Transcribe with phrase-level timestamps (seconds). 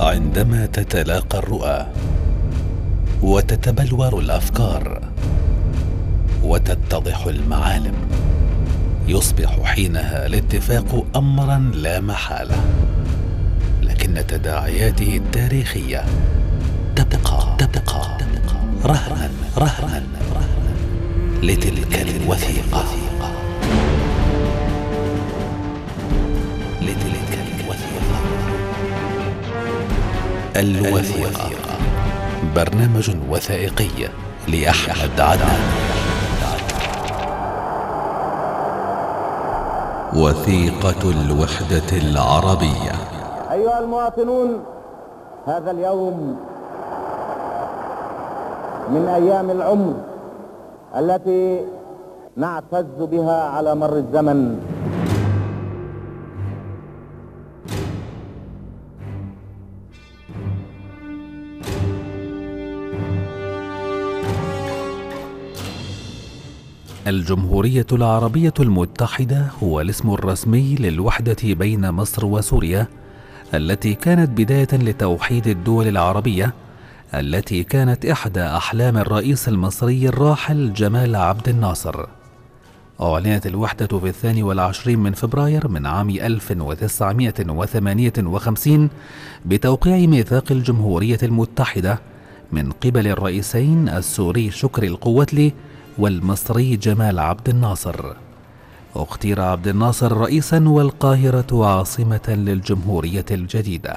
[0.00, 1.86] عندما تتلاقى الرؤى
[3.22, 5.00] وتتبلور الأفكار
[6.42, 7.94] وتتضح المعالم
[9.08, 12.56] يصبح حينها الاتفاق امرا لا محالة
[13.82, 16.04] لكن تداعياته التاريخية
[16.96, 18.18] تبقى تبقى
[18.84, 20.02] رهنا رهنا
[21.42, 22.84] لتلك الوثيقة.
[30.56, 31.50] الوثيقة.
[32.56, 34.08] برنامج وثائقي
[34.48, 35.62] لأحمد عدنان.
[40.16, 42.92] وثيقة الوحدة العربية.
[43.52, 44.64] أيها المواطنون
[45.46, 46.36] هذا اليوم
[48.90, 49.94] من أيام العمر
[50.96, 51.60] التي
[52.36, 54.58] نعتز بها على مر الزمن.
[67.06, 72.86] الجمهورية العربية المتحدة هو الاسم الرسمي للوحدة بين مصر وسوريا
[73.54, 76.54] التي كانت بداية لتوحيد الدول العربية
[77.14, 82.06] التي كانت إحدى أحلام الرئيس المصري الراحل جمال عبد الناصر.
[83.00, 88.90] أعلنت الوحدة في الثاني والعشرين من فبراير من عام 1958
[89.46, 91.98] بتوقيع ميثاق الجمهورية المتحدة
[92.52, 95.52] من قبل الرئيسين السوري شكري القوتلي
[95.98, 98.12] والمصري جمال عبد الناصر.
[98.96, 103.96] اختير عبد الناصر رئيسا والقاهرة عاصمة للجمهورية الجديدة.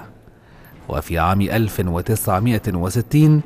[0.90, 3.42] وفي عام 1960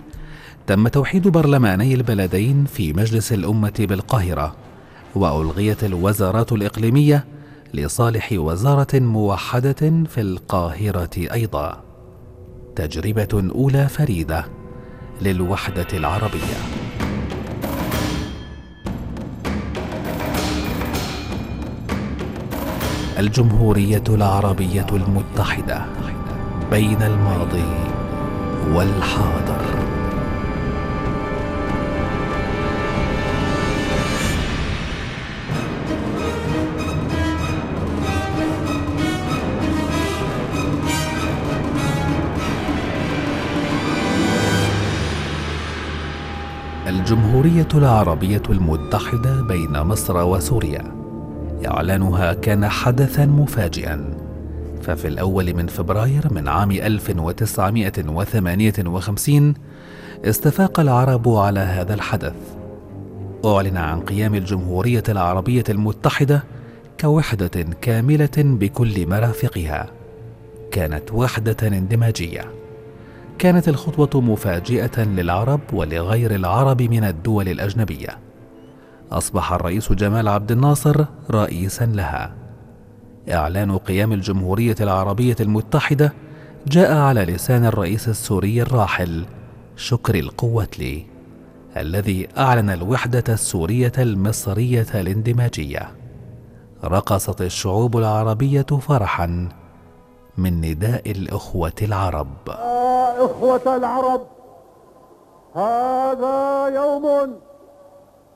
[0.68, 4.56] تم توحيد برلماني البلدين في مجلس الأمة بالقاهرة
[5.16, 7.26] وألغيت الوزارات الإقليمية
[7.74, 11.84] لصالح وزارة موحدة في القاهرة أيضا.
[12.76, 14.46] تجربة أولى فريدة
[15.22, 16.81] للوحدة العربية.
[23.22, 25.86] الجمهورية العربية المتحدة
[26.72, 27.64] بين الماضي
[28.74, 29.62] والحاضر.
[46.88, 51.01] الجمهورية العربية المتحدة بين مصر وسوريا.
[51.68, 54.18] إعلانها كان حدثا مفاجئا.
[54.82, 59.54] ففي الأول من فبراير من عام 1958
[60.26, 62.34] استفاق العرب على هذا الحدث.
[63.46, 66.44] أعلن عن قيام الجمهورية العربية المتحدة
[67.00, 69.90] كوحدة كاملة بكل مرافقها.
[70.72, 72.46] كانت وحدة اندماجية.
[73.40, 78.18] كانت الخطوة مفاجئة للعرب ولغير العرب من الدول الأجنبية.
[79.12, 82.34] أصبح الرئيس جمال عبد الناصر رئيسا لها.
[83.32, 86.14] إعلان قيام الجمهورية العربية المتحدة
[86.68, 89.26] جاء على لسان الرئيس السوري الراحل
[89.76, 91.06] شكري القوتلي
[91.78, 95.92] الذي أعلن الوحدة السورية المصرية الاندماجية.
[96.84, 99.50] رقصت الشعوب العربية فرحا
[100.38, 102.28] من نداء الأخوة العرب.
[102.48, 104.22] يا إخوة العرب
[105.56, 107.36] هذا يوم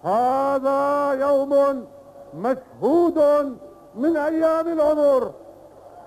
[0.06, 1.86] هذا يوم
[2.34, 3.20] مشهود
[3.96, 5.32] من أيام العمر.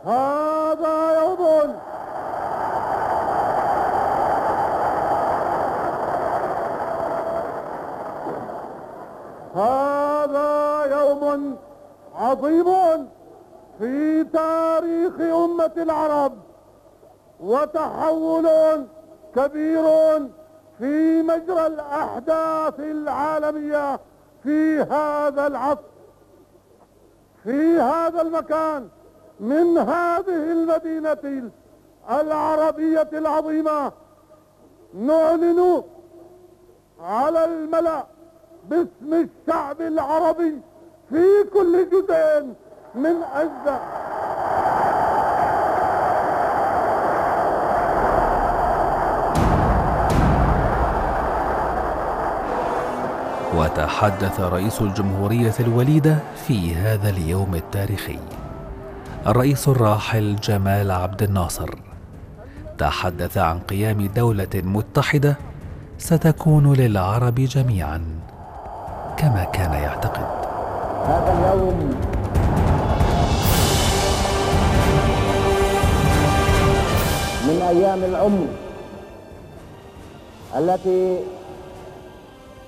[0.04, 1.74] هذا يوم.
[9.54, 11.56] هذا يوم
[12.16, 13.08] عظيم
[13.78, 16.32] في تاريخ أمة العرب
[17.40, 18.48] وتحول
[19.34, 19.84] كبير
[20.78, 24.00] في مجرى الأحداث العالمية
[24.42, 25.80] في هذا العصر
[27.44, 28.88] في هذا المكان
[29.40, 31.50] من هذه المدينة
[32.10, 33.92] العربية العظيمة
[34.94, 35.82] نعلن
[37.00, 38.06] على الملأ
[38.68, 40.60] باسم الشعب العربي
[41.10, 42.46] في كل جزء
[42.94, 44.07] من أجزاء
[53.58, 58.18] وتحدث رئيس الجمهورية الوليدة في هذا اليوم التاريخي.
[59.26, 61.70] الرئيس الراحل جمال عبد الناصر.
[62.78, 65.36] تحدث عن قيام دولة متحدة
[65.98, 68.00] ستكون للعرب جميعا
[69.16, 70.26] كما كان يعتقد.
[71.06, 71.78] هذا اليوم
[77.48, 78.46] من أيام العمر
[80.58, 81.18] التي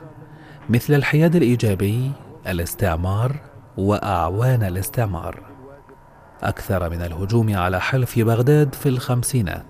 [0.69, 2.11] مثل الحياد الإيجابي
[2.47, 3.35] الاستعمار
[3.77, 5.41] وأعوان الاستعمار.
[6.43, 9.65] أكثر من الهجوم على حلف بغداد في الخمسينات.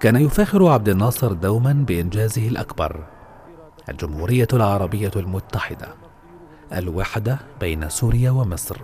[0.00, 3.04] كان يفاخر عبد الناصر دوما بإنجازه الأكبر
[3.88, 5.88] الجمهورية العربية المتحدة
[6.72, 8.76] الوحدة بين سوريا ومصر.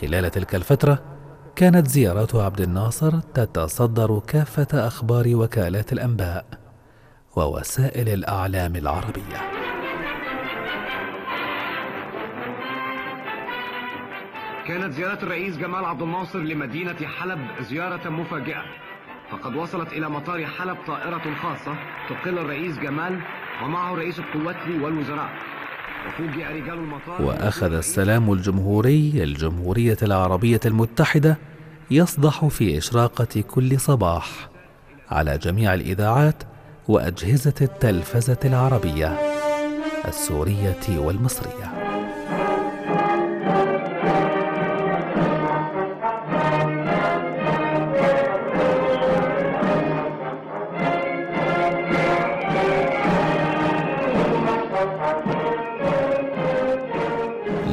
[0.00, 1.11] خلال تلك الفترة
[1.56, 6.44] كانت زيارات عبد الناصر تتصدر كافة أخبار وكالات الأنباء
[7.36, 9.40] ووسائل الأعلام العربية.
[14.66, 18.62] كانت زيارة الرئيس جمال عبد الناصر لمدينة حلب زيارة مفاجئة.
[19.30, 21.76] فقد وصلت إلى مطار حلب طائرة خاصة
[22.08, 23.20] تقل الرئيس جمال
[23.64, 25.30] ومعه رئيس القوات والوزراء.
[27.20, 31.38] وأخذ السلام الجمهوري للجمهورية العربية المتحدة
[31.90, 34.48] يصدح في إشراقة كل صباح
[35.10, 36.42] على جميع الإذاعات
[36.88, 39.18] وأجهزة التلفزة العربية
[40.08, 41.71] السورية والمصرية.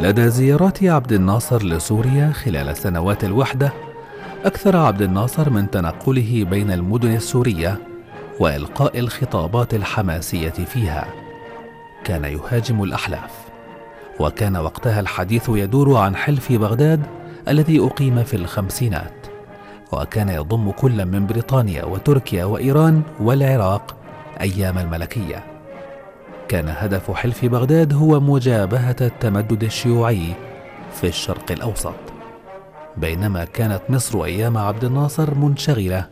[0.01, 3.74] لدى زيارات عبد الناصر لسوريا خلال سنوات الوحدة
[4.46, 7.78] أكثر عبد الناصر من تنقله بين المدن السورية
[8.40, 11.07] وإلقاء الخطابات الحماسية فيها.
[12.04, 13.31] كان يهاجم الأحلاف
[14.19, 17.02] وكان وقتها الحديث يدور عن حلف بغداد
[17.47, 19.28] الذي أقيم في الخمسينات
[19.92, 23.95] وكان يضم كل من بريطانيا وتركيا وإيران والعراق
[24.42, 25.48] أيام الملكية.
[26.49, 30.33] كان هدف حلف بغداد هو مجابهة التمدد الشيوعي
[30.94, 31.94] في الشرق الأوسط
[32.97, 36.06] بينما كانت مصر أيام عبد الناصر منشغلة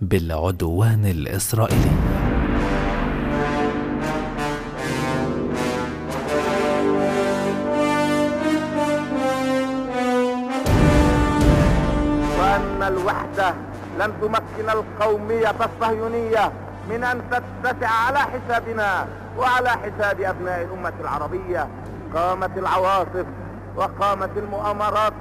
[0.00, 1.90] بالعدوان الإسرائيلي.
[12.86, 13.54] الوحدة
[13.98, 16.52] لن تمكن القومية الصهيونية
[16.90, 19.06] من أن تتسع على حسابنا.
[19.38, 21.68] وعلى حساب أبناء الأمة العربية
[22.14, 23.26] قامت العواصف
[23.76, 25.12] وقامت المؤامرات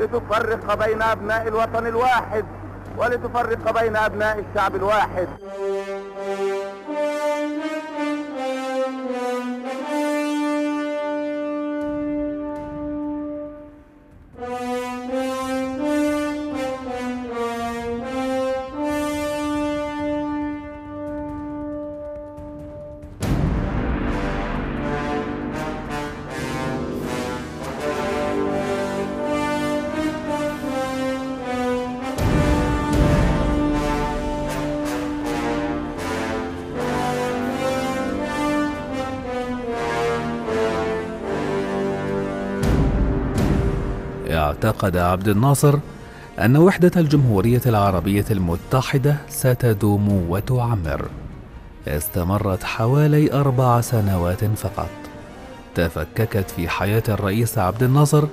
[0.00, 2.44] لتفرق بين أبناء الوطن الواحد
[2.98, 5.28] ولتفرق بين أبناء الشعب الواحد.
[44.64, 45.78] واعتقد عبد الناصر
[46.38, 51.08] أن وحدة الجمهورية العربية المتحدة ستدوم وتعمر.
[51.88, 54.90] استمرت حوالي أربع سنوات فقط.
[55.74, 58.24] تفككت في حياة الرئيس عبد الناصر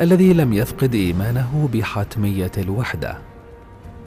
[0.00, 3.18] الذي لم يفقد إيمانه بحتمية الوحدة.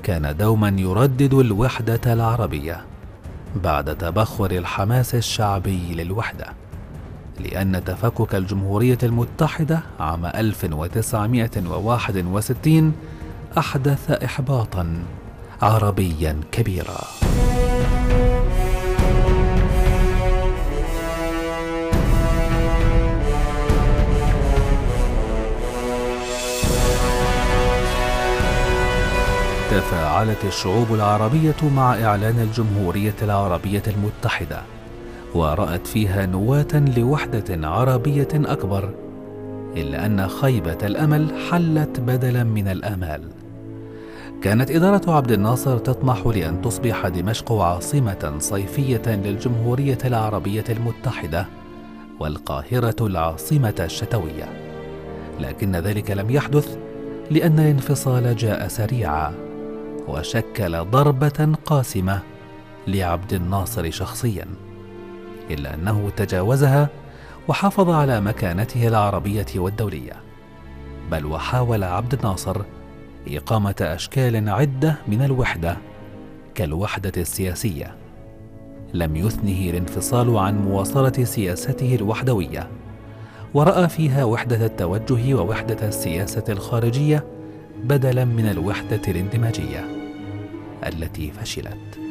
[0.04, 2.82] كان دوما يردد الوحدة العربية
[3.64, 6.46] بعد تبخر الحماس الشعبي للوحدة.
[7.40, 12.94] لأن تفكك الجمهورية المتحدة عام 1961
[13.58, 15.04] أحدث إحباطا
[15.62, 16.98] عربيا كبيرا.
[29.72, 34.62] تفاعلت الشعوب العربية مع إعلان الجمهورية العربية المتحدة
[35.36, 38.94] ورأت فيها نواة لوحدة عربية أكبر
[39.78, 43.22] إلا أن خيبة الأمل حلت بدلا من الآمال.
[44.42, 51.46] كانت إدارة عبد الناصر تطمح لأن تصبح دمشق عاصمة صيفية للجمهورية العربية المتحدة
[52.20, 54.50] والقاهرة العاصمة الشتوية.
[55.40, 56.78] لكن ذلك لم يحدث
[57.32, 59.34] لأن الانفصال جاء سريعا
[60.08, 62.20] وشكل ضربة قاسمة
[62.88, 64.46] لعبد الناصر شخصيا.
[65.52, 66.90] إلا أنه تجاوزها
[67.48, 70.14] وحافظ على مكانته العربية والدولية
[71.12, 72.62] بل وحاول عبد الناصر
[73.28, 75.78] إقامة أشكال عدة من الوحدة
[76.56, 77.96] كالوحدة السياسية.
[78.94, 82.70] لم يثنه الانفصال عن مواصلة سياسته الوحدوية
[83.54, 87.24] ورأى فيها وحدة التوجه ووحدة السياسة الخارجية
[87.84, 89.86] بدلا من الوحدة الإندماجية
[90.88, 92.05] التي فشلت.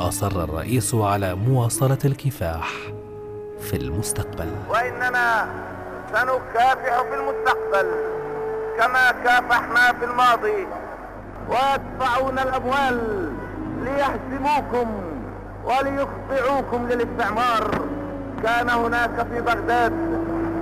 [0.00, 2.70] أصر الرئيس على مواصلة الكفاح
[3.60, 4.48] في المستقبل.
[4.68, 5.46] وإننا
[6.12, 7.90] سنكافح في المستقبل
[8.78, 10.66] كما كافحنا في الماضي.
[11.48, 13.28] ويدفعون الأموال
[13.82, 14.88] ليهزموكم
[15.64, 17.80] وليخضعوكم للاستعمار.
[18.42, 19.92] كان هناك في بغداد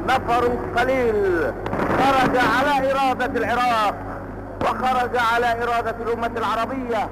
[0.08, 1.52] نفر قليل
[1.98, 3.94] خرج على إرادة العراق
[4.62, 7.08] وخرج على إرادة الأمة العربية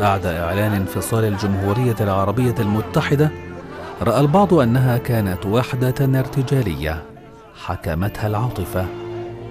[0.00, 3.30] بعد إعلان انفصال الجمهورية العربية المتحدة
[4.02, 7.02] رأى البعض أنها كانت وحدة ارتجالية
[7.64, 8.86] حكمتها العاطفة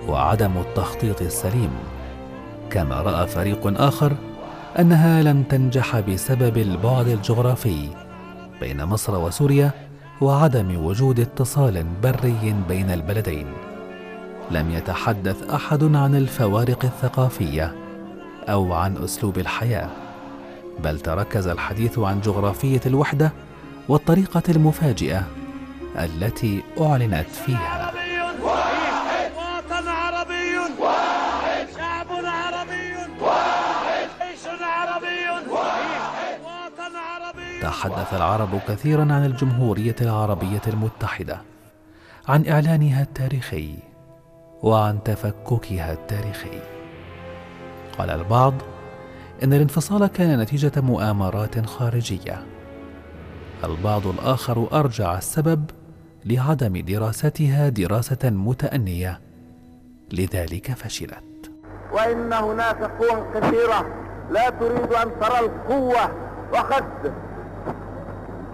[0.08, 1.70] وعدم التخطيط السليم.
[2.70, 4.14] كما رأى فريق آخر
[4.80, 7.90] أنها لن تنجح بسبب البعد الجغرافي
[8.60, 9.72] بين مصر وسوريا
[10.22, 13.48] وعدم وجود اتصال بري بين البلدين.
[14.52, 17.87] لم يتحدث أحد عن الفوارق الثقافية
[18.50, 19.90] أو عن أسلوب الحياة
[20.80, 23.32] بل تركز الحديث عن جغرافية الوحدة
[23.90, 25.24] والطريقة المفاجئة
[25.96, 27.94] التي أعلنت فيها.
[28.42, 37.62] واحد وطن عربي واحد شعب عربي واحد جيش عربي واحد وطن عربي.
[37.62, 41.42] تحدث العرب كثيرا عن الجمهورية العربية المتحدة
[42.28, 43.76] عن إعلانها التاريخي
[44.64, 46.77] وعن تفككها التاريخي.
[47.98, 48.54] قال البعض
[49.44, 52.46] إن الانفصال كان نتيجة مؤامرات خارجية.
[53.64, 55.70] البعض الآخر أرجع السبب
[56.26, 59.20] لعدم دراستها دراسة متأنية.
[60.14, 61.52] لذلك فشلت.
[61.94, 63.86] وإن هناك قوى كثيرة
[64.32, 66.12] لا تريد أن ترى القوة
[66.54, 67.14] وقد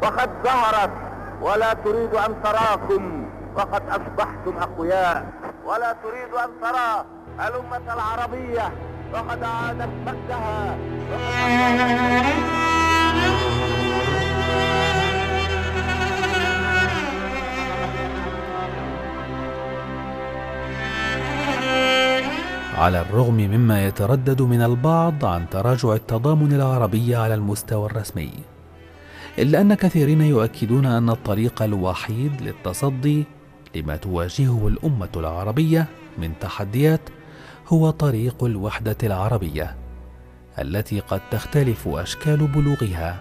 [0.03, 0.91] وقد ظهرت
[1.41, 5.25] ولا تريد أن تراكم وقد أصبحتم أقوياء
[5.65, 7.05] ولا تريد أن ترى
[7.47, 8.71] الأمة العربية
[9.13, 10.77] وقد عادت مجدها.
[22.77, 28.31] على الرغم مما يتردد من البعض عن تراجع التضامن العربي على المستوى الرسمي
[29.39, 33.23] إلا أن كثيرين يؤكدون أن الطريق الوحيد للتصدي
[33.75, 37.01] لما تواجهه الأمة العربية من تحديات
[37.67, 39.75] هو طريق الوحدة العربية
[40.59, 43.19] التي قد تختلف أشكال بلوغها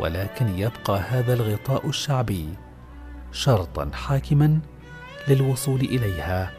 [0.00, 2.48] ولكن يبقى هذا الغطاء الشعبي
[3.32, 4.58] شرطا حاكما
[5.28, 6.52] للوصول إليها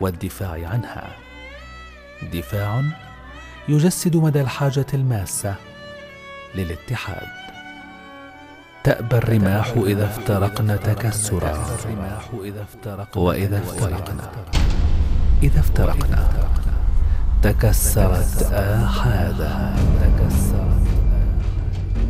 [0.00, 1.08] والدفاع عنها.
[2.32, 2.82] دفاع
[3.68, 5.54] يجسد مدى الحاجة الماسة
[6.54, 7.28] للاتحاد.
[8.84, 11.66] تأبى الرماح إذا افترقنا تكسرا.
[13.16, 14.32] وإذا افترقنا
[15.42, 16.28] إذا افترقنا.
[17.42, 19.74] تكسرت آحادا.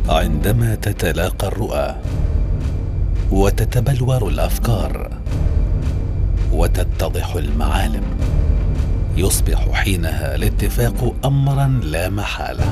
[0.09, 1.95] عندما تتلاقى الرؤى
[3.31, 5.11] وتتبلور الأفكار
[6.51, 8.03] وتتضح المعالم
[9.17, 12.65] يصبح حينها الاتفاق امرا لا محالة.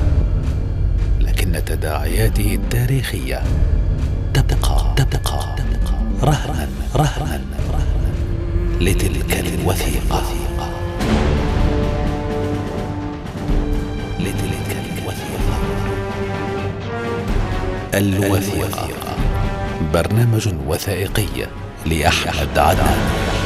[1.20, 3.42] لكن تداعياته التاريخية
[4.34, 5.56] تبقى تبقى
[6.22, 7.40] رهنا رهنا
[8.80, 10.22] لتلك الوثيقة.
[17.94, 18.88] الوثيقة.
[19.94, 21.46] برنامج وثائقي
[21.86, 23.39] لأحمد عدنان.